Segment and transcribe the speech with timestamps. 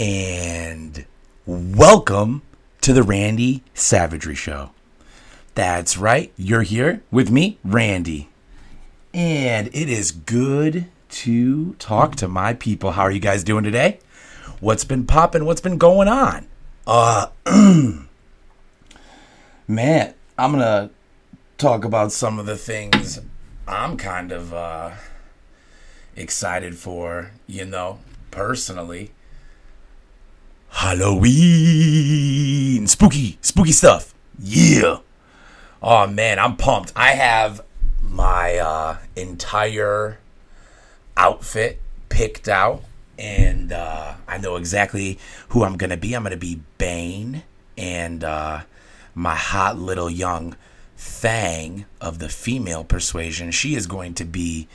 [0.00, 1.04] and
[1.44, 2.40] welcome
[2.80, 4.70] to the Randy Savagery Show.
[5.54, 8.30] That's right, you're here with me, Randy.
[9.12, 12.92] And it is good to talk to my people.
[12.92, 14.00] How are you guys doing today?
[14.60, 15.44] What's been popping?
[15.44, 16.46] What's been going on?
[16.86, 17.26] Uh,
[19.68, 20.88] man, I'm gonna
[21.58, 23.20] talk about some of the things
[23.68, 24.92] I'm kind of uh,
[26.16, 27.98] excited for, you know,
[28.30, 29.10] personally.
[30.70, 31.26] Halloween!
[32.86, 34.14] Spooky, spooky stuff.
[34.38, 34.98] Yeah.
[35.82, 36.92] Oh man, I'm pumped.
[36.96, 37.64] I have
[38.02, 40.18] my uh, entire
[41.16, 42.82] outfit picked out,
[43.18, 45.18] and uh, I know exactly
[45.50, 46.14] who I'm gonna be.
[46.14, 47.42] I'm gonna be Bane,
[47.76, 48.60] and uh,
[49.14, 50.56] my hot little young
[50.96, 53.50] Fang of the female persuasion.
[53.52, 54.68] She is going to be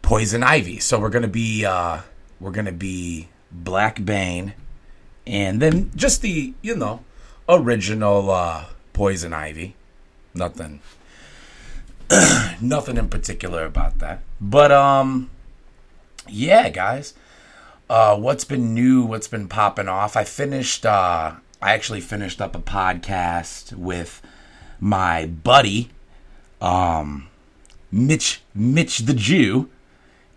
[0.00, 0.78] Poison Ivy.
[0.78, 2.02] So we're gonna be uh,
[2.38, 4.54] we're gonna be Black Bane,
[5.30, 7.04] and then just the you know
[7.48, 9.76] original uh, Poison Ivy.
[10.34, 10.80] Nothing,
[12.60, 14.22] nothing in particular about that.
[14.40, 15.30] But um,
[16.28, 17.14] yeah, guys.
[17.88, 19.02] Uh, what's been new?
[19.02, 20.16] What's been popping off?
[20.16, 20.86] I finished.
[20.86, 24.22] Uh, I actually finished up a podcast with
[24.78, 25.90] my buddy,
[26.60, 27.28] um,
[27.90, 29.68] Mitch Mitch the Jew,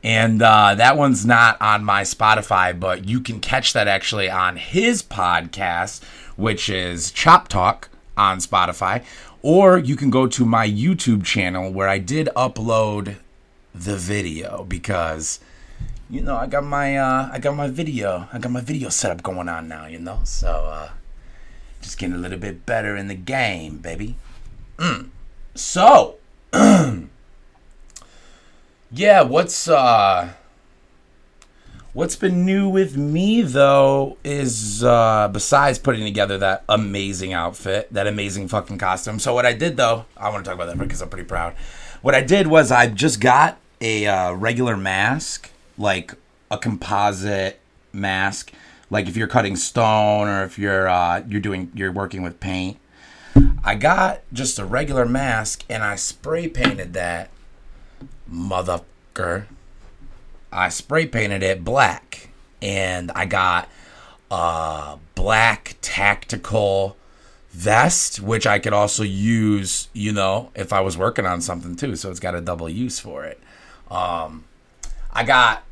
[0.03, 4.57] and uh, that one's not on my Spotify, but you can catch that actually on
[4.57, 6.03] his podcast,
[6.35, 9.03] which is Chop Talk on Spotify,
[9.41, 13.15] or you can go to my YouTube channel where I did upload
[13.73, 15.39] the video because
[16.09, 19.23] you know I got my uh, I got my video I got my video setup
[19.23, 20.89] going on now, you know, so uh,
[21.81, 24.17] just getting a little bit better in the game, baby.
[24.77, 25.09] Mm.
[25.55, 26.17] So.
[28.95, 30.29] yeah, what's uh
[31.93, 38.05] what's been new with me though is uh besides putting together that amazing outfit, that
[38.05, 39.19] amazing fucking costume.
[39.19, 41.53] So what I did though, I want to talk about that because I'm pretty proud.
[42.01, 46.13] What I did was I just got a uh, regular mask, like
[46.51, 47.59] a composite
[47.91, 48.51] mask,
[48.89, 52.77] like if you're cutting stone or if you're uh you're doing you're working with paint.
[53.63, 57.31] I got just a regular mask and I spray painted that
[58.33, 59.45] motherfucker.
[60.51, 62.29] I spray painted it black
[62.61, 63.69] and I got
[64.31, 66.97] a black tactical
[67.51, 71.95] vest which I could also use, you know, if I was working on something too,
[71.95, 73.39] so it's got a double use for it.
[73.89, 74.45] Um
[75.11, 75.63] I got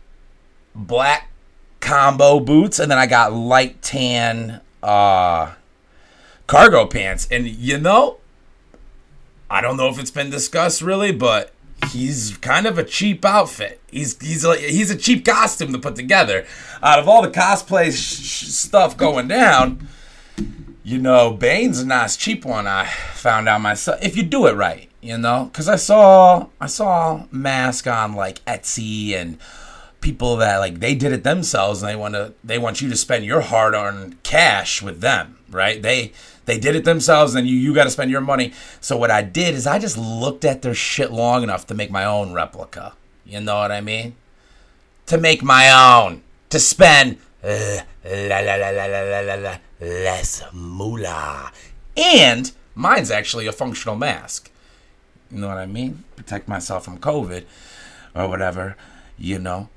[0.75, 1.29] black
[1.79, 5.53] combo boots and then I got light tan uh
[6.47, 7.27] cargo pants.
[7.31, 8.17] And you know,
[9.49, 11.51] I don't know if it's been discussed really, but
[11.89, 13.81] he's kind of a cheap outfit.
[13.89, 16.45] He's he's a, he's a cheap costume to put together.
[16.81, 19.87] Out of all the cosplay sh- stuff going down,
[20.83, 22.67] you know, Bane's a nice cheap one.
[22.67, 26.67] I found out myself if you do it right, you know, because I saw I
[26.67, 29.37] saw mask on like Etsy and
[30.01, 32.95] people that like they did it themselves and they want to they want you to
[32.95, 35.81] spend your hard-earned cash with them, right?
[35.81, 36.13] They
[36.45, 38.53] they did it themselves, and you you got to spend your money.
[38.79, 41.91] So what I did is I just looked at their shit long enough to make
[41.91, 42.93] my own replica.
[43.25, 44.15] You know what I mean?
[45.07, 51.51] To make my own, to spend uh, la, la, la, less moolah.
[51.97, 54.49] And mine's actually a functional mask.
[55.31, 56.03] You know what I mean?
[56.15, 57.45] Protect myself from COVID
[58.15, 58.75] or whatever.
[59.17, 59.69] You know,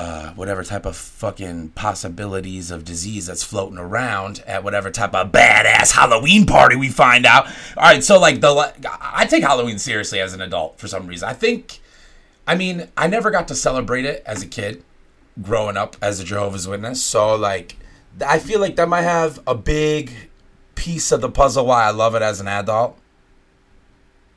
[0.00, 5.30] uh, whatever type of fucking possibilities of disease that's floating around at whatever type of
[5.30, 7.46] badass Halloween party we find out.
[7.76, 11.28] All right, so like the I take Halloween seriously as an adult for some reason.
[11.28, 11.80] I think,
[12.46, 14.82] I mean, I never got to celebrate it as a kid,
[15.42, 17.04] growing up as a Jehovah's Witness.
[17.04, 17.76] So like,
[18.26, 20.30] I feel like that might have a big
[20.76, 22.98] piece of the puzzle why I love it as an adult.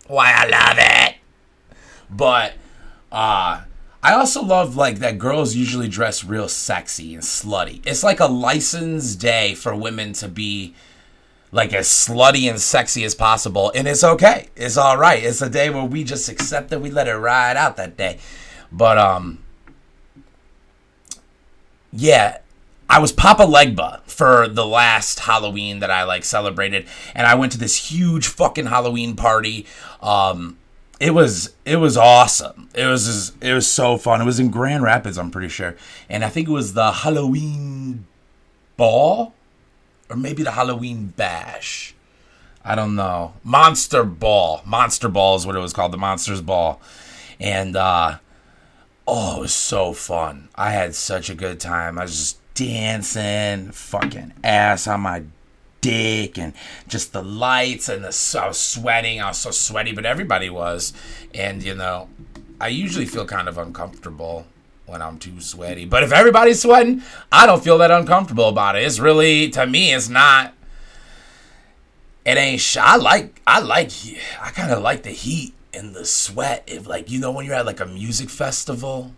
[0.07, 1.15] Why I love it,
[2.09, 2.55] but
[3.13, 3.61] uh
[4.03, 7.81] I also love like that girls usually dress real sexy and slutty.
[7.85, 10.75] It's like a licensed day for women to be
[11.53, 14.49] like as slutty and sexy as possible, and it's okay.
[14.57, 15.23] It's all right.
[15.23, 16.81] It's a day where we just accept it.
[16.81, 18.19] We let it ride out that day.
[18.73, 19.41] But um,
[21.93, 22.39] yeah,
[22.89, 27.53] I was Papa Legba for the last Halloween that I like celebrated, and I went
[27.53, 29.65] to this huge fucking Halloween party.
[30.01, 30.57] Um,
[31.03, 32.69] it was it was awesome.
[32.73, 34.21] It was just, it was so fun.
[34.21, 35.75] It was in Grand Rapids, I'm pretty sure,
[36.07, 38.07] and I think it was the Halloween
[38.77, 39.33] ball,
[40.09, 41.93] or maybe the Halloween bash.
[42.63, 43.33] I don't know.
[43.43, 44.61] Monster Ball.
[44.65, 45.91] Monster Ball is what it was called.
[45.91, 46.79] The Monsters Ball,
[47.37, 48.19] and uh,
[49.05, 50.47] oh, it was so fun.
[50.55, 51.99] I had such a good time.
[51.99, 55.23] I was just dancing, fucking ass on my
[55.83, 56.53] dick, and
[56.87, 59.21] just the lights and the I was sweating.
[59.21, 60.93] I was so sweaty, but everybody was,
[61.33, 62.09] and you know,
[62.59, 64.47] I usually feel kind of uncomfortable
[64.85, 65.85] when I'm too sweaty.
[65.85, 68.83] But if everybody's sweating, I don't feel that uncomfortable about it.
[68.83, 70.53] It's really to me, it's not.
[72.25, 72.61] It ain't.
[72.61, 73.41] Sh- I like.
[73.45, 73.91] I like.
[74.41, 76.63] I kind of like the heat and the sweat.
[76.65, 79.11] If like you know when you're at like a music festival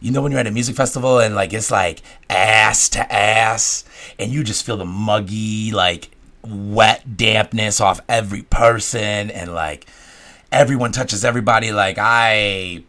[0.00, 3.84] you know when you're at a music festival and like it's like ass to ass
[4.18, 6.10] and you just feel the muggy like
[6.42, 9.86] wet dampness off every person and like
[10.52, 12.82] everyone touches everybody like i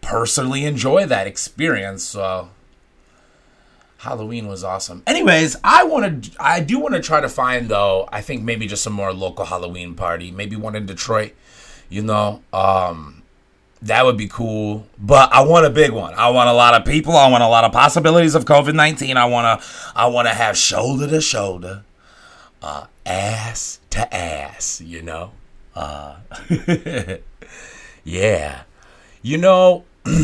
[0.00, 2.48] personally enjoy that experience so
[3.98, 5.02] halloween was awesome.
[5.06, 8.66] Anyways i want to i do want to try to find though i think maybe
[8.66, 11.32] just some more local halloween party maybe one in detroit
[11.88, 13.15] you know um
[13.86, 14.86] that would be cool.
[14.98, 16.14] But I want a big one.
[16.14, 17.16] I want a lot of people.
[17.16, 19.16] I want a lot of possibilities of COVID nineteen.
[19.16, 19.60] I wanna
[19.94, 21.84] I wanna have shoulder to shoulder,
[22.62, 24.80] uh, ass to ass.
[24.80, 25.32] You know,
[25.74, 26.16] uh,
[28.04, 28.62] yeah.
[29.22, 29.84] You know,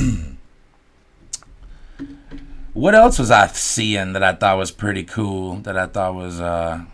[2.73, 5.57] what else was I seeing that I thought was pretty cool?
[5.57, 6.85] That I thought was uh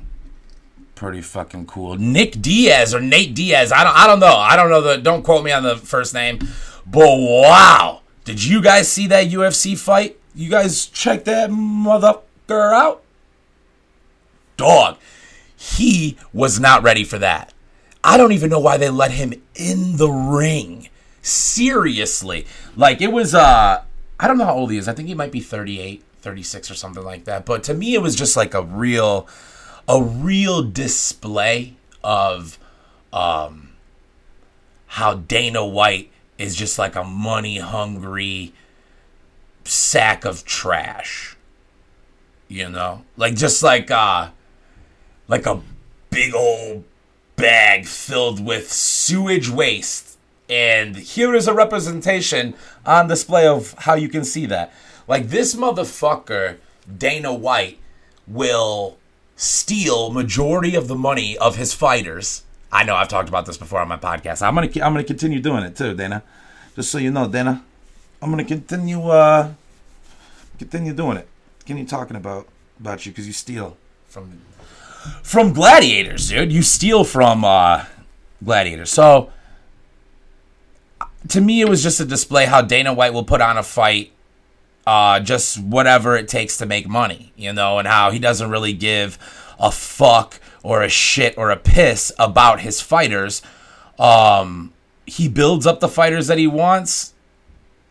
[0.98, 1.96] pretty fucking cool.
[1.96, 3.70] Nick Diaz or Nate Diaz.
[3.70, 4.36] I don't I don't know.
[4.36, 6.40] I don't know the don't quote me on the first name.
[6.84, 8.00] But wow.
[8.24, 10.18] Did you guys see that UFC fight?
[10.34, 13.02] You guys check that motherfucker out?
[14.56, 14.98] Dog.
[15.56, 17.54] He was not ready for that.
[18.02, 20.88] I don't even know why they let him in the ring.
[21.22, 22.44] Seriously.
[22.76, 23.84] Like it was uh
[24.18, 24.88] I don't know how old he is.
[24.88, 27.46] I think he might be 38, 36 or something like that.
[27.46, 29.28] But to me it was just like a real
[29.88, 31.74] a real display
[32.04, 32.58] of
[33.12, 33.70] um,
[34.86, 38.52] how Dana White is just like a money hungry
[39.64, 41.36] sack of trash.
[42.48, 43.04] You know?
[43.16, 44.30] Like just like uh
[45.26, 45.60] like a
[46.10, 46.84] big old
[47.36, 50.18] bag filled with sewage waste.
[50.50, 52.54] And here is a representation
[52.86, 54.72] on display of how you can see that.
[55.06, 56.56] Like this motherfucker,
[56.96, 57.78] Dana White,
[58.26, 58.97] will
[59.38, 62.42] steal majority of the money of his fighters.
[62.72, 64.42] I know I've talked about this before on my podcast.
[64.42, 66.22] I'm gonna I'm gonna continue doing it too, Dana.
[66.74, 67.64] Just so you know, Dana,
[68.20, 69.52] I'm gonna continue uh
[70.58, 71.28] continue doing it.
[71.60, 72.48] Continue talking about
[72.80, 73.76] about you because you steal
[74.08, 74.40] from
[75.22, 76.52] from gladiators, dude.
[76.52, 77.84] You steal from uh
[78.44, 78.90] gladiators.
[78.90, 79.30] So
[81.28, 84.10] to me, it was just a display how Dana White will put on a fight
[84.88, 88.72] uh, just whatever it takes to make money, you know, and how he doesn't really
[88.72, 89.18] give
[89.60, 93.42] a fuck or a shit or a piss about his fighters.
[93.98, 94.72] Um,
[95.04, 97.12] he builds up the fighters that he wants.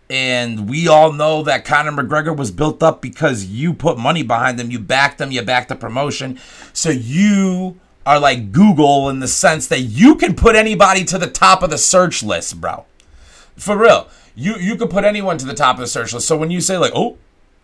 [0.10, 4.58] And we all know that Conor McGregor was built up because you put money behind
[4.58, 6.40] them, you backed them, you backed the promotion.
[6.74, 11.28] So you are like Google in the sense that you can put anybody to the
[11.28, 12.86] top of the search list, bro.
[13.56, 16.28] For real you you could put anyone to the top of the search list.
[16.28, 17.18] So when you say like, "Oh,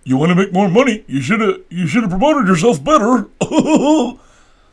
[0.03, 1.05] you want to make more money?
[1.07, 3.29] You should have you should have promoted yourself better."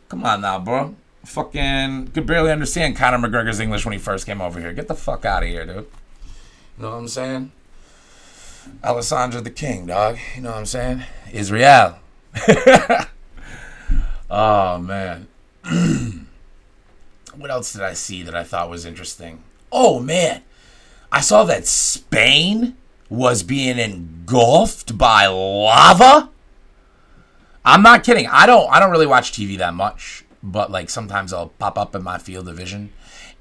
[0.09, 0.97] Come on now, bro.
[1.27, 4.73] Fucking could barely understand Conor McGregor's English when he first came over here.
[4.73, 5.77] Get the fuck out of here, dude.
[5.77, 7.53] You know what I'm saying?
[8.83, 10.17] Alessandro the King, dog.
[10.35, 11.05] You know what I'm saying?
[11.31, 11.99] Israel.
[14.31, 15.29] oh man.
[17.37, 19.43] what else did I see that I thought was interesting?
[19.71, 20.43] Oh man.
[21.13, 22.77] I saw that Spain
[23.09, 26.31] was being engulfed by lava.
[27.65, 28.27] I'm not kidding.
[28.29, 31.95] I don't I don't really watch TV that much, but like sometimes I'll pop up
[31.95, 32.93] in my field of vision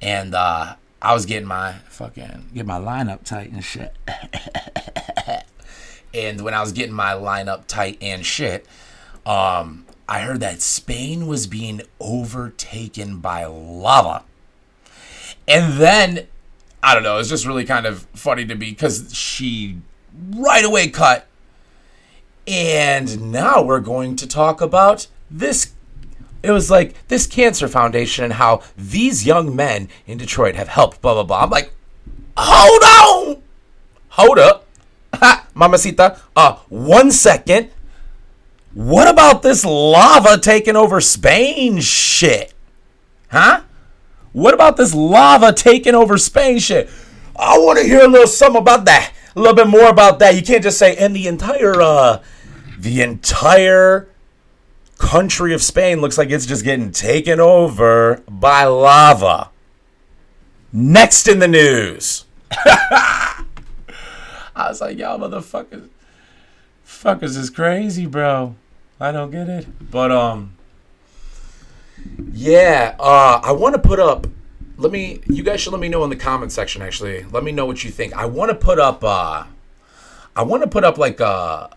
[0.02, 3.96] and uh I was getting my fucking get my lineup tight and shit.
[6.14, 8.66] and when I was getting my lineup tight and shit,
[9.26, 14.24] um I heard that Spain was being overtaken by lava.
[15.48, 16.28] And then
[16.82, 17.18] I don't know.
[17.20, 19.82] It's just really kind of funny to me because she
[20.32, 21.28] right away cut.
[22.48, 25.74] And now we're going to talk about this.
[26.42, 31.02] It was like this cancer foundation and how these young men in Detroit have helped,
[31.02, 31.44] blah, blah, blah.
[31.44, 31.74] I'm like,
[32.38, 33.42] hold on.
[34.10, 34.66] Hold up.
[35.54, 36.20] Mamacita.
[36.36, 37.70] Uh, one second.
[38.74, 42.54] What about this lava taking over Spain shit?
[43.30, 43.62] Huh?
[44.32, 46.90] What about this lava taking over Spain shit?
[47.36, 49.14] I want to hear a little something about that.
[49.36, 50.36] A little bit more about that.
[50.36, 52.22] You can't just say, and the entire, uh,
[52.78, 54.10] the entire
[54.98, 59.50] country of Spain looks like it's just getting taken over by lava.
[60.72, 62.26] Next in the news.
[62.52, 63.46] I
[64.56, 65.90] was like, y'all motherfuckers
[66.86, 68.56] fuckers is crazy, bro.
[69.00, 69.68] I don't get it.
[69.90, 70.56] But um
[72.32, 74.28] Yeah, uh I want to put up
[74.78, 77.24] let me you guys should let me know in the comment section actually.
[77.24, 78.14] Let me know what you think.
[78.14, 79.44] I want to put up uh
[80.36, 81.70] I want to put up like a,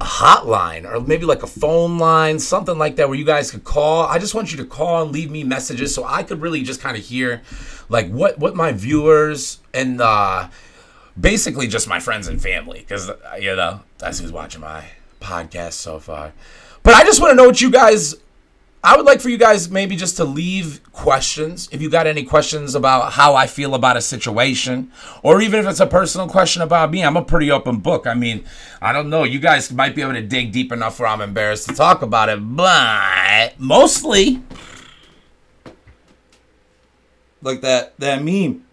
[0.00, 3.62] a hotline or maybe like a phone line, something like that where you guys could
[3.64, 4.06] call.
[4.06, 6.80] I just want you to call and leave me messages so I could really just
[6.80, 7.42] kind of hear
[7.88, 10.48] like what what my viewers and uh
[11.18, 14.84] basically just my friends and family because you know that's who's watching my
[15.20, 16.32] podcast so far.
[16.82, 18.16] But I just want to know what you guys.
[18.84, 22.22] I would like for you guys maybe just to leave questions if you got any
[22.22, 26.60] questions about how I feel about a situation, or even if it's a personal question
[26.60, 27.02] about me.
[27.02, 28.06] I'm a pretty open book.
[28.06, 28.44] I mean,
[28.82, 29.24] I don't know.
[29.24, 32.28] You guys might be able to dig deep enough where I'm embarrassed to talk about
[32.28, 34.42] it, but mostly
[37.40, 38.66] like that that meme,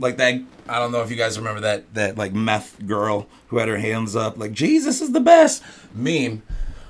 [0.00, 0.42] like that.
[0.68, 3.78] I don't know if you guys remember that that like meth girl who had her
[3.78, 5.62] hands up, like Jesus is the best
[5.94, 6.42] meme.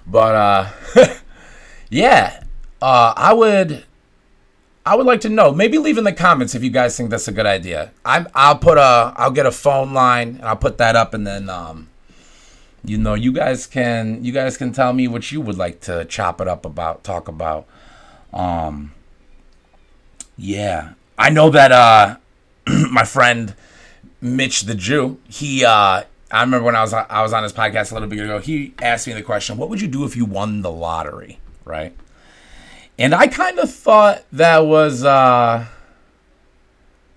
[0.07, 1.17] But uh,
[1.91, 2.42] yeah,
[2.83, 3.85] uh, I would.
[4.85, 5.53] I would like to know.
[5.53, 7.93] Maybe leave in the comments if you guys think that's a good idea.
[8.05, 8.29] I'm.
[8.35, 9.15] I'll put a.
[9.17, 11.89] I'll get a phone line and I'll put that up, and then um,
[12.85, 14.25] you know, you guys can.
[14.25, 17.29] You guys can tell me what you would like to chop it up about, talk
[17.29, 17.67] about.
[18.33, 18.93] Um.
[20.37, 21.71] Yeah, I know that.
[21.71, 22.17] Uh,
[22.91, 23.55] my friend
[24.21, 25.21] Mitch the Jew.
[25.29, 25.65] He.
[25.65, 28.41] Uh, I remember when I was I was on his podcast a little bit ago.
[28.41, 31.95] He asked me the question, "What would you do if you won the lottery?" Right.
[32.99, 35.67] And I kind of thought that was uh,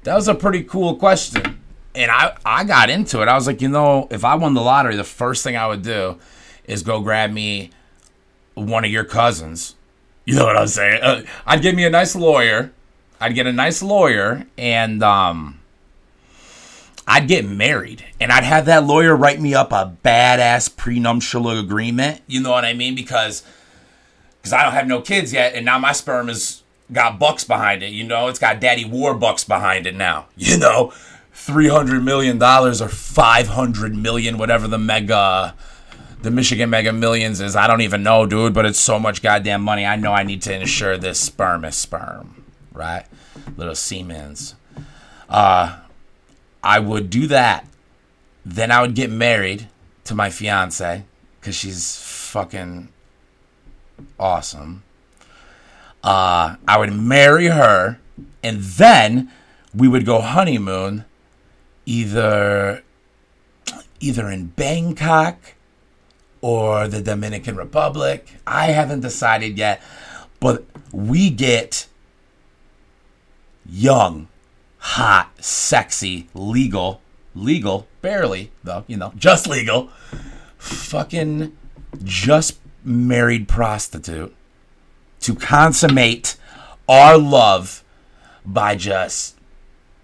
[0.03, 1.61] that was a pretty cool question.
[1.93, 3.27] And I, I got into it.
[3.27, 5.81] I was like, you know, if I won the lottery, the first thing I would
[5.81, 6.19] do
[6.65, 7.71] is go grab me
[8.53, 9.75] one of your cousins.
[10.25, 11.01] You know what I'm saying?
[11.01, 12.71] Uh, I'd get me a nice lawyer.
[13.19, 15.59] I'd get a nice lawyer and um,
[17.07, 22.21] I'd get married and I'd have that lawyer write me up a badass prenuptial agreement.
[22.27, 22.95] You know what I mean?
[22.95, 23.43] Because
[24.45, 26.61] because I don't have no kids yet, and now my sperm has
[26.91, 27.91] got bucks behind it.
[27.91, 30.27] You know, it's got Daddy Warbucks behind it now.
[30.37, 30.93] You know,
[31.33, 35.55] three hundred million dollars or five hundred million, whatever the mega,
[36.21, 37.55] the Michigan Mega Millions is.
[37.55, 38.53] I don't even know, dude.
[38.53, 39.83] But it's so much goddamn money.
[39.83, 43.05] I know I need to ensure this sperm is sperm, right?
[43.57, 44.53] Little Siemens.
[45.27, 45.79] Uh,
[46.63, 47.67] I would do that.
[48.45, 49.69] Then I would get married
[50.03, 51.03] to my fiance
[51.39, 52.89] because she's fucking
[54.19, 54.83] awesome.
[56.03, 57.99] Uh, I would marry her,
[58.43, 59.31] and then
[59.73, 61.05] we would go honeymoon,
[61.85, 62.83] either
[63.99, 65.55] either in Bangkok
[66.41, 68.27] or the Dominican Republic.
[68.45, 69.81] I haven't decided yet,
[70.39, 71.87] but we get
[73.67, 74.27] young,
[74.77, 77.01] hot, sexy, legal,
[77.33, 79.89] legal, barely though, you know, just legal,
[80.57, 81.55] fucking
[82.03, 84.33] just married prostitute
[85.21, 86.37] to consummate
[86.87, 87.83] our love
[88.45, 89.35] by just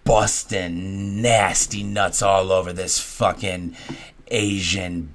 [0.04, 3.76] busting nasty nuts all over this fucking
[4.30, 5.14] Asian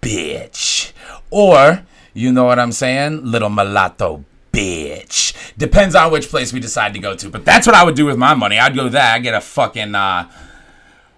[0.00, 0.92] bitch.
[1.30, 3.24] Or, you know what I'm saying?
[3.24, 5.34] Little mulatto bitch.
[5.56, 7.28] Depends on which place we decide to go to.
[7.30, 8.58] But that's what I would do with my money.
[8.58, 9.02] I'd go there.
[9.02, 10.30] I'd get a fucking, uh,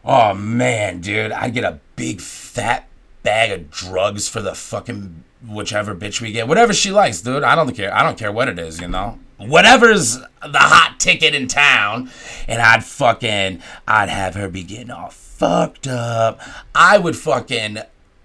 [0.05, 1.33] oh man, dude.
[1.33, 2.89] I'd get a big fat
[3.25, 7.43] bag of drugs for the fucking whichever bitch we get, whatever she likes, dude.
[7.43, 7.93] I don't care.
[7.93, 9.19] I don't care what it is, you know.
[9.39, 12.11] Whatever's the hot ticket in town,
[12.47, 16.41] and I'd fucking, I'd have her be getting all fucked up.
[16.73, 17.79] I would fucking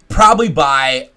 [0.07, 1.09] probably buy,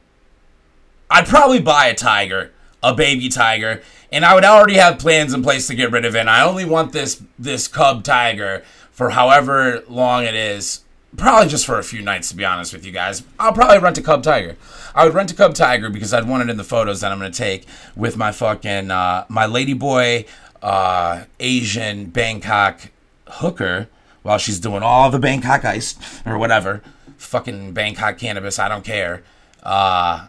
[1.10, 5.42] I'd probably buy a tiger, a baby tiger, and I would already have plans in
[5.42, 6.20] place to get rid of it.
[6.20, 10.81] And I only want this this cub tiger for however long it is
[11.16, 13.22] probably just for a few nights to be honest with you guys.
[13.38, 14.56] I'll probably rent a cub tiger.
[14.94, 17.18] I would rent a cub tiger because i'd want it in the photos that i'm
[17.18, 17.66] going to take
[17.96, 20.26] with my fucking uh, my ladyboy
[20.62, 22.90] uh, asian bangkok
[23.26, 23.88] hooker
[24.22, 26.82] while she's doing all the bangkok ice or whatever.
[27.16, 29.22] Fucking bangkok cannabis i don't care.
[29.62, 30.26] Uh,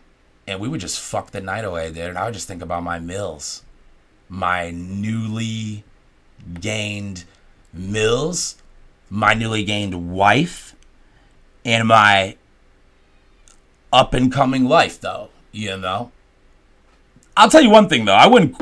[0.48, 2.84] and we would just fuck the night away there and i would just think about
[2.84, 3.64] my mills
[4.30, 5.84] my newly
[6.60, 7.24] gained
[7.72, 8.56] mills
[9.14, 10.76] my newly gained wife
[11.64, 12.36] and my
[13.92, 15.30] up and coming life, though.
[15.52, 16.12] You know,
[17.38, 18.58] I'll tell you one thing though, I wouldn't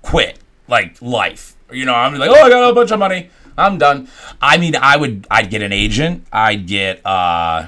[0.00, 1.56] quit like life.
[1.72, 4.08] You know, I'm like, oh, I got a bunch of money, I'm done.
[4.40, 7.66] I mean, I would, I'd get an agent, I'd get, uh,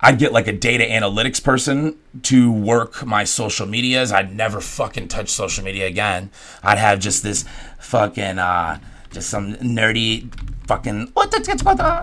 [0.00, 4.10] I'd get like a data analytics person to work my social medias.
[4.10, 6.30] I'd never fucking touch social media again.
[6.64, 7.44] I'd have just this
[7.78, 8.80] fucking, uh,
[9.12, 10.30] just some nerdy
[10.68, 11.12] fucking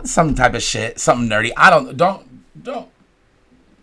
[0.04, 1.52] some type of shit, something nerdy.
[1.56, 2.90] I don't don't don't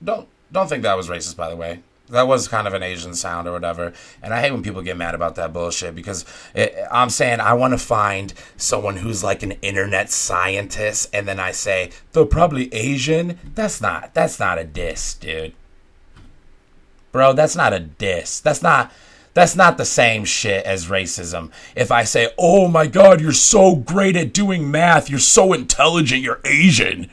[0.05, 1.81] don't Don't think that was racist, by the way.
[2.11, 3.95] That was kind of an Asian sound or whatever.
[4.23, 7.55] And I hate when people get mad about that bullshit because it, I'm saying I
[7.55, 12.73] want to find someone who's like an internet scientist, and then I say they're probably
[12.75, 13.39] Asian.
[13.55, 14.13] That's not.
[14.13, 15.55] That's not a diss, dude.
[17.13, 18.41] Bro, that's not a diss.
[18.41, 18.93] That's not.
[19.35, 21.51] That's not the same shit as racism.
[21.75, 25.09] If I say, "Oh my god, you're so great at doing math.
[25.09, 26.23] You're so intelligent.
[26.23, 27.11] You're Asian."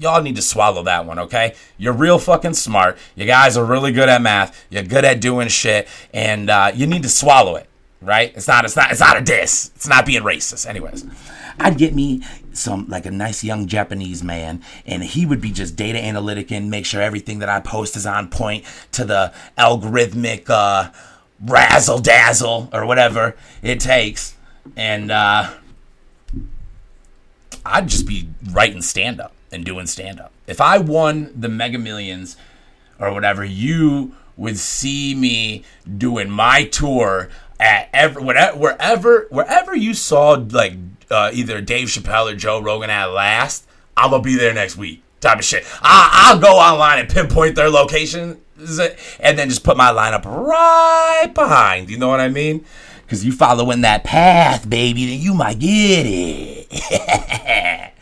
[0.00, 1.54] y'all need to swallow that one, okay?
[1.78, 2.98] You're real fucking smart.
[3.14, 4.66] You guys are really good at math.
[4.70, 7.68] You're good at doing shit, and uh, you need to swallow it,
[8.00, 8.32] right?
[8.34, 8.64] It's not.
[8.64, 8.90] It's not.
[8.90, 9.70] It's not a diss.
[9.76, 10.66] It's not being racist.
[10.66, 11.04] Anyways,
[11.60, 15.76] I'd get me some like a nice young Japanese man, and he would be just
[15.76, 20.48] data analytic and make sure everything that I post is on point to the algorithmic
[20.48, 20.90] uh,
[21.44, 24.34] razzle dazzle or whatever it takes,
[24.76, 25.52] and uh,
[27.64, 30.32] I'd just be writing stand up and doing stand up.
[30.46, 32.36] If I won the Mega Millions
[32.98, 35.64] or whatever, you would see me
[35.98, 40.74] doing my tour at every whatever, wherever wherever you saw like
[41.10, 43.66] uh, either Dave Chappelle or Joe Rogan at last.
[43.96, 45.02] I'm gonna be there next week.
[45.20, 45.64] Type of shit.
[45.82, 51.30] I, will go online and pinpoint their location and then just put my lineup right
[51.34, 51.90] behind.
[51.90, 52.64] You know what I mean?
[53.02, 56.68] Because you following that path, baby, then you might get it.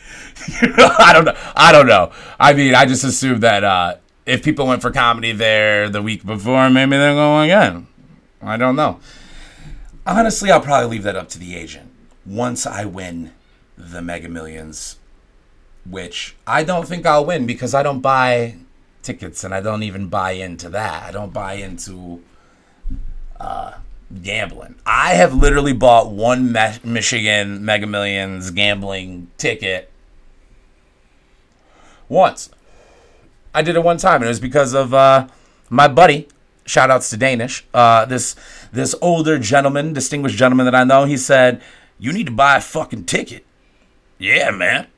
[0.60, 1.36] I don't know.
[1.56, 2.12] I don't know.
[2.38, 3.96] I mean, I just assumed that uh,
[4.26, 7.86] if people went for comedy there the week before, maybe they're going again.
[8.42, 9.00] I don't know.
[10.06, 11.87] Honestly, I'll probably leave that up to the agent.
[12.28, 13.32] Once I win
[13.76, 14.98] the Mega Millions,
[15.88, 18.56] which I don't think I'll win because I don't buy
[19.02, 21.04] tickets and I don't even buy into that.
[21.04, 22.22] I don't buy into
[23.40, 23.74] uh,
[24.22, 24.74] gambling.
[24.84, 29.90] I have literally bought one Me- Michigan Mega Millions gambling ticket
[32.08, 32.50] once.
[33.54, 35.28] I did it one time, and it was because of uh,
[35.70, 36.28] my buddy.
[36.64, 37.66] Shout outs to Danish.
[37.72, 38.36] Uh, this
[38.72, 41.62] this older gentleman, distinguished gentleman that I know, he said,
[41.98, 43.44] "You need to buy a fucking ticket."
[44.18, 44.88] Yeah, man.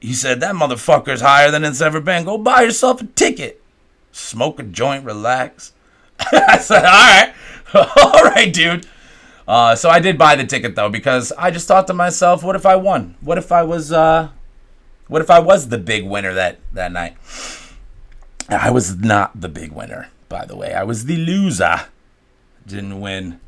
[0.00, 2.24] He said that motherfucker's higher than it's ever been.
[2.24, 3.62] Go buy yourself a ticket.
[4.10, 5.72] Smoke a joint, relax.
[6.18, 7.34] I said, all right,
[7.96, 8.86] all right, dude.
[9.46, 12.56] Uh, so I did buy the ticket though because I just thought to myself, what
[12.56, 13.16] if I won?
[13.20, 14.30] What if I was uh,
[15.08, 17.16] what if I was the big winner that, that night?
[18.48, 20.72] I was not the big winner, by the way.
[20.72, 21.82] I was the loser.
[22.66, 23.40] Didn't win.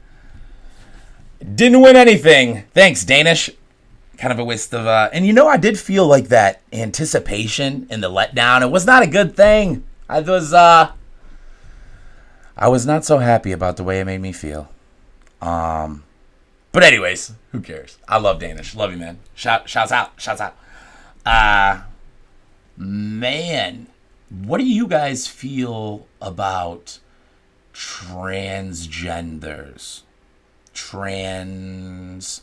[1.44, 2.64] Didn't win anything.
[2.72, 3.50] Thanks, Danish.
[4.16, 7.87] Kind of a waste of uh and you know I did feel like that anticipation
[7.90, 8.62] and the letdown.
[8.62, 9.85] It was not a good thing.
[10.09, 10.92] I was uh
[12.57, 14.70] I was not so happy about the way it made me feel.
[15.42, 16.04] Um
[16.72, 17.98] but anyways, who cares?
[18.09, 18.74] I love Danish.
[18.74, 19.18] Love you, man.
[19.35, 20.12] Shout shouts out.
[20.16, 20.57] Shouts out.
[21.26, 21.83] Uh
[22.76, 23.88] man,
[24.30, 27.00] what do you guys feel about
[27.74, 30.02] transgenders?
[30.75, 32.43] Trans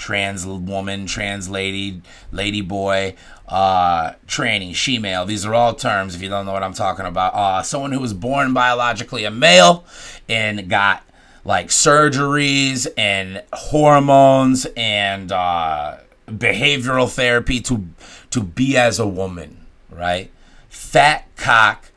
[0.00, 2.00] trans woman, trans lady,
[2.32, 3.14] lady boy,
[3.46, 5.26] uh, tranny, she-male.
[5.26, 7.34] These are all terms if you don't know what I'm talking about.
[7.34, 9.84] Uh, someone who was born biologically a male
[10.28, 11.04] and got
[11.44, 17.86] like surgeries and hormones and uh, behavioral therapy to
[18.30, 20.30] to be as a woman, right?
[20.68, 21.90] Fat cock,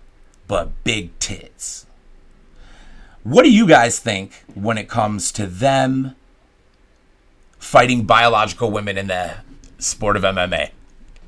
[0.48, 1.86] but big tits.
[3.24, 6.16] What do you guys think when it comes to them
[7.58, 9.36] fighting biological women in the
[9.78, 10.72] sport of MMA?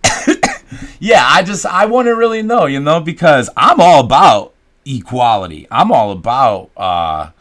[1.00, 4.54] yeah, I just I want to really know, you know, because I'm all about
[4.86, 5.68] equality.
[5.72, 7.32] I'm all about uh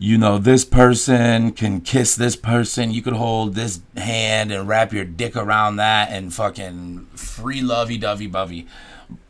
[0.00, 2.92] you know, this person can kiss this person.
[2.92, 7.98] You could hold this hand and wrap your dick around that and fucking free lovey
[7.98, 8.68] dovey bovey.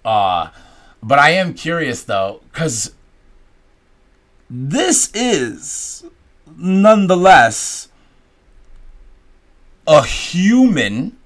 [0.05, 0.51] Uh,
[1.03, 2.93] but I am curious though, because
[4.51, 6.05] this is
[6.57, 7.89] nonetheless
[9.87, 11.17] a human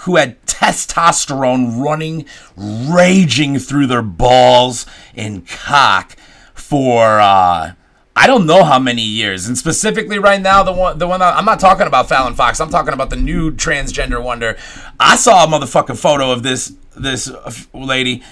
[0.00, 6.16] who had testosterone running, raging through their balls and cock
[6.54, 7.72] for, uh,
[8.14, 11.44] I don't know how many years, and specifically right now, the one, the one I'm
[11.44, 12.60] not talking about Fallon Fox.
[12.60, 14.56] I'm talking about the new transgender wonder.
[14.98, 17.30] I saw a motherfucking photo of this this
[17.74, 18.22] lady,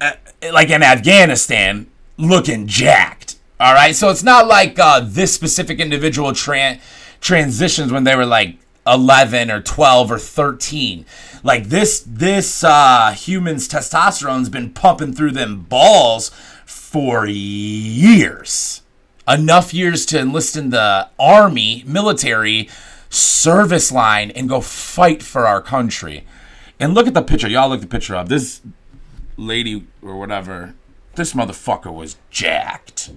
[0.00, 0.12] uh,
[0.50, 3.19] like in Afghanistan, looking jacked.
[3.60, 6.80] All right, so it's not like uh, this specific individual tran-
[7.20, 11.04] transitions when they were like 11 or 12 or 13.
[11.42, 16.30] Like this, this uh, human's testosterone's been pumping through them balls
[16.64, 18.80] for years.
[19.28, 22.66] Enough years to enlist in the army, military,
[23.10, 26.24] service line, and go fight for our country.
[26.78, 27.46] And look at the picture.
[27.46, 28.28] Y'all look the picture up.
[28.28, 28.62] This
[29.36, 30.74] lady or whatever,
[31.14, 33.10] this motherfucker was jacked.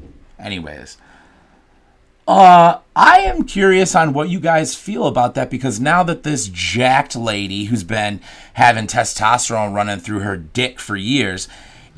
[0.43, 0.97] Anyways.
[2.25, 6.47] Uh, I am curious on what you guys feel about that because now that this
[6.47, 8.21] jacked lady who's been
[8.53, 11.49] having testosterone running through her dick for years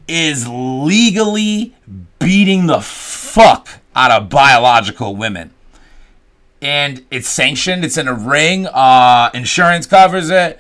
[0.08, 1.76] is legally
[2.18, 5.52] beating the fuck out of biological women.
[6.60, 10.60] And it's sanctioned, it's in a ring, uh, insurance covers it.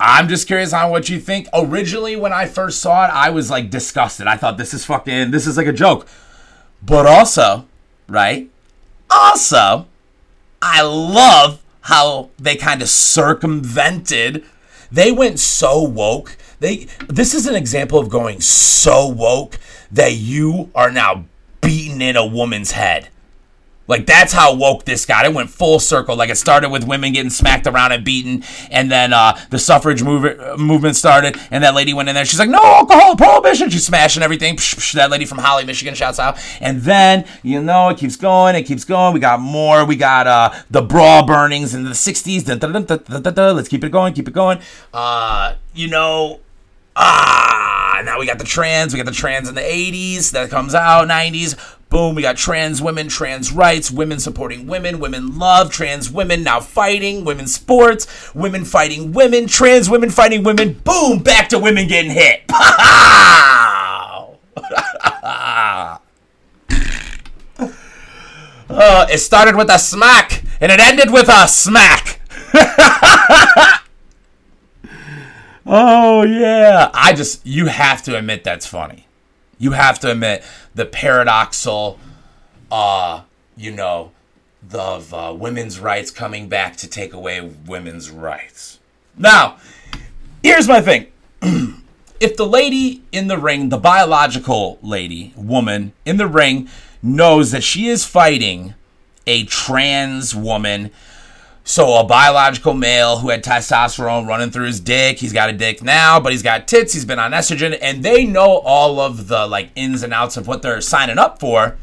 [0.00, 1.48] I'm just curious on what you think.
[1.52, 4.26] Originally, when I first saw it, I was like disgusted.
[4.26, 6.08] I thought this is fucking, this is like a joke.
[6.82, 7.66] But also,
[8.08, 8.48] right?
[9.10, 9.86] Also,
[10.62, 14.44] I love how they kind of circumvented.
[14.90, 16.36] They went so woke.
[16.60, 19.58] They this is an example of going so woke
[19.90, 21.24] that you are now
[21.60, 23.08] beating in a woman's head.
[23.88, 25.24] Like that's how woke this got.
[25.24, 26.14] It went full circle.
[26.14, 30.02] Like it started with women getting smacked around and beaten, and then uh, the suffrage
[30.02, 32.26] move- movement started, and that lady went in there.
[32.26, 34.56] She's like, "No alcohol, prohibition." She's smashing everything.
[34.56, 36.38] Psh, psh, that lady from Holly, Michigan, shouts out.
[36.60, 38.54] And then you know it keeps going.
[38.56, 39.14] It keeps going.
[39.14, 39.86] We got more.
[39.86, 42.46] We got uh, the bra burnings in the '60s.
[43.56, 44.12] Let's keep it going.
[44.12, 44.58] Keep it going.
[44.92, 46.40] Uh, you know,
[46.94, 48.92] ah, now we got the trans.
[48.92, 51.58] We got the trans in the '80s that comes out '90s.
[51.90, 56.60] Boom, we got trans women, trans rights, women supporting women, women love, trans women now
[56.60, 60.74] fighting, women sports, women fighting women, trans women fighting women.
[60.84, 62.42] Boom, back to women getting hit.
[62.50, 64.26] uh,
[69.10, 72.20] it started with a smack and it ended with a smack.
[75.64, 76.90] oh, yeah.
[76.92, 79.07] I just, you have to admit that's funny.
[79.58, 80.44] You have to admit
[80.74, 81.98] the paradoxal,
[82.70, 83.22] uh,
[83.56, 84.12] you know,
[84.66, 88.78] the uh, women's rights coming back to take away women's rights.
[89.16, 89.58] Now,
[90.42, 91.06] here's my thing.
[92.20, 96.68] if the lady in the ring, the biological lady, woman in the ring,
[97.02, 98.74] knows that she is fighting
[99.26, 100.90] a trans woman
[101.68, 105.82] so a biological male who had testosterone running through his dick, he's got a dick
[105.82, 109.46] now, but he's got tits, he's been on estrogen, and they know all of the
[109.46, 111.76] like ins and outs of what they're signing up for.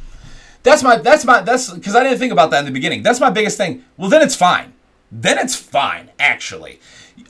[0.63, 3.04] That's my that's my that's because I didn't think about that in the beginning.
[3.04, 3.86] That's my biggest thing.
[3.95, 4.74] Well, then it's fine.
[5.12, 6.80] Then it's fine, actually.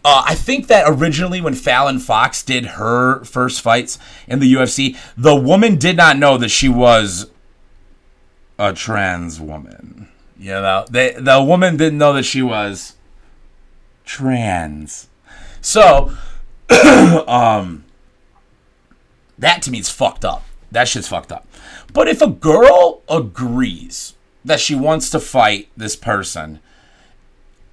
[0.06, 4.98] Uh, I think that originally when Fallon Fox did her first fights in the UFC,
[5.18, 7.30] the woman did not know that she was
[8.58, 9.95] a trans woman.
[10.46, 12.94] You know, they, the woman didn't know that she was
[14.06, 15.08] trans.
[15.60, 16.16] So,
[17.28, 17.84] um,
[19.40, 20.44] that to me is fucked up.
[20.70, 21.48] That shit's fucked up.
[21.94, 26.60] But if a girl agrees that she wants to fight this person,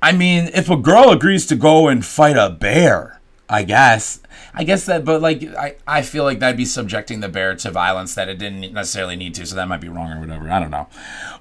[0.00, 4.20] I mean, if a girl agrees to go and fight a bear, I guess.
[4.54, 7.70] I guess that, but like, I, I feel like that'd be subjecting the bear to
[7.70, 10.50] violence that it didn't necessarily need to, so that might be wrong or whatever.
[10.50, 10.88] I don't know.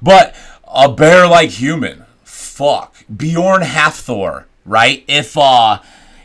[0.01, 0.35] But
[0.73, 2.05] a bear like human.
[2.23, 2.95] Fuck.
[3.15, 5.03] Bjorn Hafthor, right?
[5.07, 5.79] If uh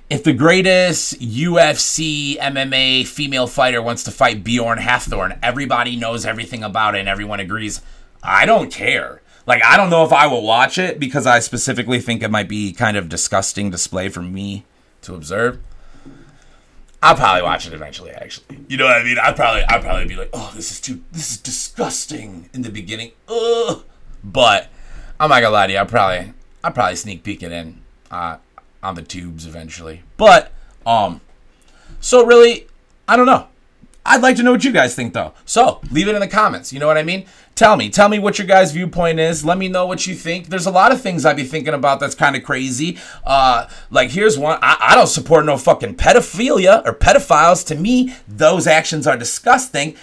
[0.09, 6.25] if the greatest UFC MMA female fighter wants to fight Bjorn Hafthor and everybody knows
[6.25, 7.81] everything about it and everyone agrees,
[8.23, 9.21] I don't care.
[9.47, 12.49] Like I don't know if I will watch it because I specifically think it might
[12.49, 14.65] be kind of disgusting display for me
[15.03, 15.61] to observe.
[17.03, 18.11] I'll probably watch it eventually.
[18.11, 19.19] Actually, you know what I mean.
[19.19, 22.71] I'd probably, I'd probably be like, "Oh, this is too, this is disgusting." In the
[22.71, 23.85] beginning, ugh.
[24.27, 24.69] But
[25.21, 25.79] I'm not gonna lie to you.
[25.79, 28.39] I probably I probably sneak peek it in uh,
[28.83, 30.03] on the tubes eventually.
[30.17, 30.53] But
[30.85, 31.21] um,
[32.01, 32.67] so really,
[33.09, 33.49] I don't know.
[34.05, 35.33] I'd like to know what you guys think though.
[35.45, 36.73] So leave it in the comments.
[36.73, 37.27] You know what I mean?
[37.57, 37.89] Tell me.
[37.89, 39.45] Tell me what your guys' viewpoint is.
[39.45, 40.49] Let me know what you think.
[40.49, 42.99] There's a lot of things I'd be thinking about that's kind of crazy.
[43.25, 44.59] Uh, like here's one.
[44.61, 47.67] I, I don't support no fucking pedophilia or pedophiles.
[47.69, 49.97] To me, those actions are disgusting.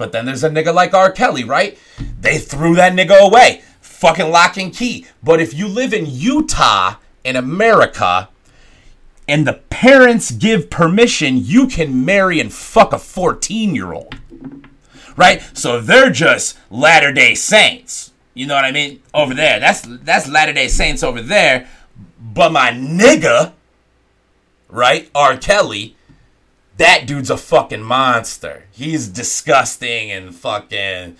[0.00, 1.12] But then there's a nigga like R.
[1.12, 1.78] Kelly, right?
[2.22, 3.60] They threw that nigga away.
[3.82, 5.04] Fucking lock and key.
[5.22, 8.30] But if you live in Utah, in America,
[9.28, 14.14] and the parents give permission, you can marry and fuck a 14 year old.
[15.18, 15.42] Right?
[15.52, 18.12] So they're just Latter day Saints.
[18.32, 19.02] You know what I mean?
[19.12, 19.60] Over there.
[19.60, 21.68] That's that's Latter day Saints over there.
[22.18, 23.52] But my nigga,
[24.70, 25.10] right?
[25.14, 25.36] R.
[25.36, 25.94] Kelly,
[26.80, 28.64] that dude's a fucking monster.
[28.72, 31.16] He's disgusting and fucking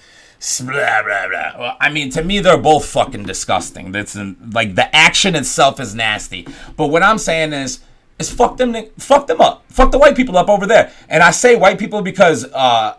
[0.60, 1.52] blah blah blah.
[1.58, 3.92] Well, I mean, to me, they're both fucking disgusting.
[3.92, 4.16] That's
[4.52, 6.46] like the action itself is nasty.
[6.78, 7.80] But what I'm saying is,
[8.18, 10.92] is fuck them, fuck them up, fuck the white people up over there.
[11.10, 12.96] And I say white people because uh,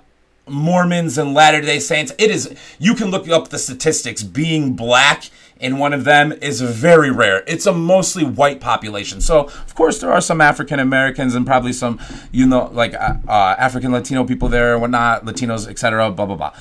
[0.48, 2.14] Mormons and Latter day Saints.
[2.20, 4.22] It is, you can look up the statistics.
[4.22, 7.44] Being black in one of them is very rare.
[7.48, 9.22] It's a mostly white population.
[9.22, 12.00] So, of course, there are some African Americans and probably some,
[12.32, 16.12] you know, like uh, uh, African Latino people there and whatnot, Latinos, etc.
[16.12, 16.54] Blah blah blah.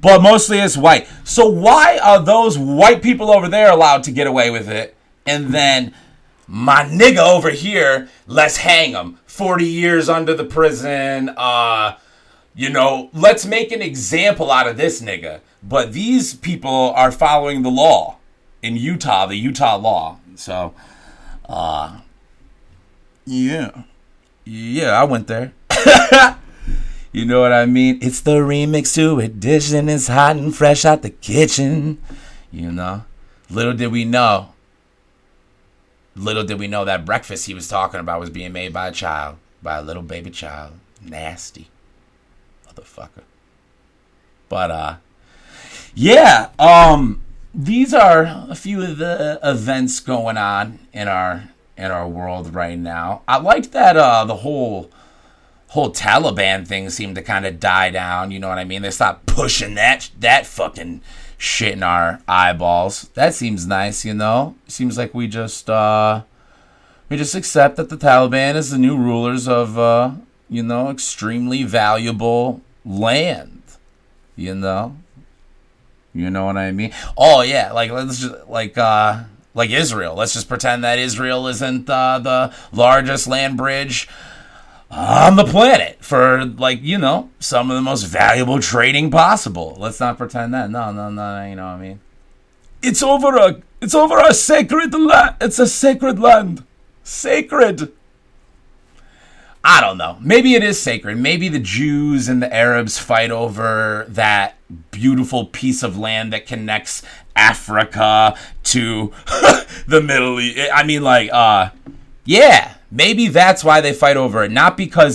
[0.00, 1.08] But mostly it's white.
[1.24, 4.94] So why are those white people over there allowed to get away with it,
[5.26, 5.94] and then
[6.46, 9.18] my nigga over here, let's hang him.
[9.26, 11.30] Forty years under the prison.
[11.36, 11.96] Uh,
[12.54, 15.40] you know, let's make an example out of this nigga.
[15.62, 18.18] But these people are following the law
[18.62, 20.18] in Utah, the Utah law.
[20.36, 20.74] So,
[21.48, 22.00] uh,
[23.26, 23.82] yeah,
[24.44, 25.52] yeah, I went there.
[27.12, 27.98] you know what I mean?
[28.00, 29.88] It's the remix to Ignition.
[29.88, 32.00] It's hot and fresh out the kitchen.
[32.50, 33.04] You know,
[33.50, 34.50] little did we know.
[36.14, 38.92] Little did we know that breakfast he was talking about was being made by a
[38.92, 40.74] child, by a little baby child.
[41.00, 41.68] Nasty,
[42.68, 43.22] motherfucker.
[44.48, 44.96] But uh,
[45.94, 46.50] yeah.
[46.58, 47.22] Um,
[47.54, 52.78] these are a few of the events going on in our in our world right
[52.78, 53.22] now.
[53.26, 54.90] I like that uh, the whole
[55.68, 58.30] whole Taliban thing seemed to kind of die down.
[58.30, 58.82] You know what I mean?
[58.82, 61.02] They stopped pushing that that fucking
[61.36, 63.08] shit in our eyeballs.
[63.14, 64.04] That seems nice.
[64.04, 66.22] You know, seems like we just uh,
[67.08, 70.12] we just accept that the Taliban is the new rulers of uh,
[70.48, 73.62] you know extremely valuable land.
[74.36, 74.96] You know,
[76.14, 76.92] you know what I mean?
[77.16, 80.14] Oh yeah, like let's just like uh like Israel.
[80.14, 84.08] Let's just pretend that Israel isn't uh, the largest land bridge
[84.90, 89.76] on the planet for like you know some of the most valuable trading possible.
[89.78, 90.70] Let's not pretend that.
[90.70, 91.46] No, no, no.
[91.46, 92.00] You know what I mean?
[92.82, 93.62] It's over a.
[93.80, 95.36] It's over a sacred land.
[95.40, 96.64] It's a sacred land.
[97.02, 97.92] Sacred.
[99.64, 100.18] I don't know.
[100.20, 101.18] Maybe it is sacred.
[101.18, 104.56] Maybe the Jews and the Arabs fight over that
[104.90, 107.02] beautiful piece of land that connects
[107.36, 109.12] Africa to
[109.86, 110.70] the Middle East.
[110.72, 111.70] I mean, like, uh,
[112.24, 114.50] yeah, maybe that's why they fight over it.
[114.50, 115.10] Not because